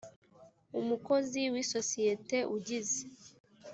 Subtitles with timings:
[0.79, 3.01] umukozi w isosiyete ugize